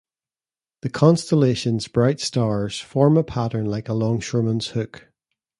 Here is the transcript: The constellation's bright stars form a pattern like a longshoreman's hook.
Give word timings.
The 0.81 0.89
constellation's 0.89 1.87
bright 1.87 2.19
stars 2.19 2.79
form 2.79 3.17
a 3.17 3.23
pattern 3.23 3.67
like 3.67 3.87
a 3.87 3.93
longshoreman's 3.93 4.69
hook. 4.69 5.09